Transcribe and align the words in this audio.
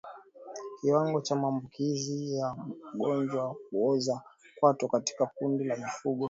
Kiwango 0.81 1.21
cha 1.21 1.35
maambukizi 1.35 2.35
ya 2.35 2.55
ugonjwa 2.93 3.43
wa 3.47 3.55
kuoza 3.69 4.21
kwato 4.59 4.87
katika 4.87 5.25
kundi 5.25 5.63
la 5.63 5.75
mifugo 5.77 6.19